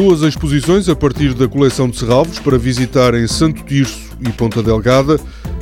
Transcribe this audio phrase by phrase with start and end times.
[0.00, 4.62] duas exposições a partir da coleção de Serralvos para visitar em Santo Tirso e Ponta
[4.62, 5.20] Delgada,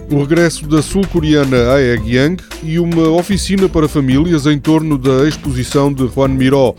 [0.09, 6.07] o regresso da sul-coreana Aeg e uma oficina para famílias em torno da exposição de
[6.07, 6.73] Juan Miró.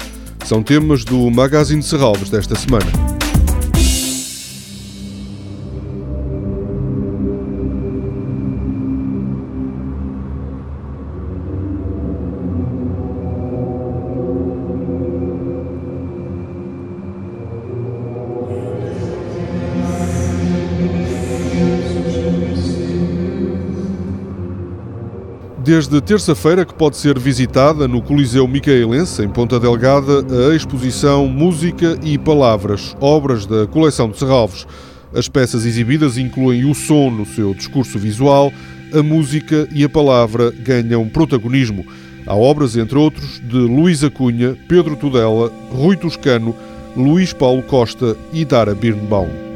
[0.45, 3.08] São temas do Magazine de Serralves desta semana.
[25.63, 31.97] Desde terça-feira que pode ser visitada no Coliseu Micaelense, em Ponta Delgada, a exposição Música
[32.03, 34.65] e Palavras, obras da coleção de Serralves.
[35.13, 38.51] As peças exibidas incluem o som no seu discurso visual,
[38.93, 41.85] a música e a palavra ganham protagonismo.
[42.25, 46.55] Há obras, entre outros, de Luísa Cunha, Pedro Tudela, Rui Toscano,
[46.95, 49.48] Luís Paulo Costa e Dara Birnbaum.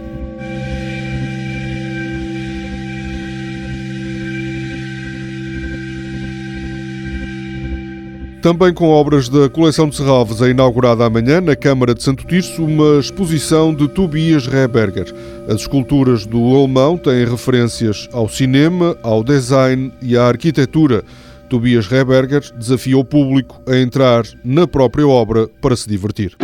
[8.44, 12.66] Também com obras da coleção de Serralves é inaugurada amanhã, na Câmara de Santo Tirso,
[12.66, 15.16] uma exposição de Tobias Reberger.
[15.47, 21.05] As esculturas do alemão têm referências ao cinema, ao design e à arquitetura.
[21.49, 26.36] Tobias Reberger desafia o público a entrar na própria obra para se divertir.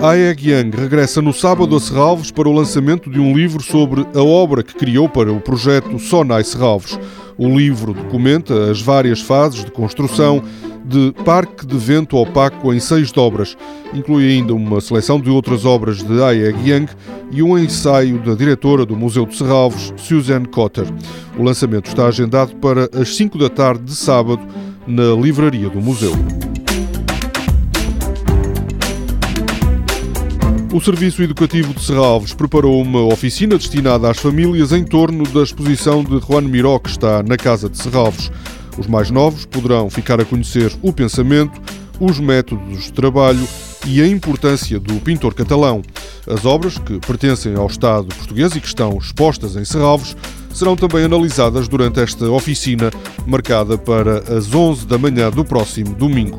[0.00, 4.22] Aeg Yang regressa no sábado a Serralves para o lançamento de um livro sobre a
[4.22, 6.98] obra que criou para o projeto Sonai Serralves.
[7.38, 10.42] O livro documenta as várias fases de construção
[10.84, 13.56] de Parque de Vento Opaco em seis dobras.
[13.94, 16.92] Inclui ainda uma seleção de outras obras de Aeg Yang
[17.30, 20.86] e um ensaio da diretora do Museu de Serralves, Suzanne Cotter.
[21.38, 24.42] O lançamento está agendado para as 5 da tarde de sábado
[24.84, 26.14] na livraria do museu.
[30.70, 36.04] O Serviço Educativo de Serralves preparou uma oficina destinada às famílias em torno da exposição
[36.04, 38.30] de Juan Miró, que está na Casa de Serralves.
[38.76, 41.58] Os mais novos poderão ficar a conhecer o pensamento,
[41.98, 43.48] os métodos de trabalho
[43.86, 45.82] e a importância do pintor catalão.
[46.26, 50.14] As obras, que pertencem ao Estado português e que estão expostas em Serralves,
[50.52, 52.90] serão também analisadas durante esta oficina,
[53.26, 56.38] marcada para as 11 da manhã do próximo domingo.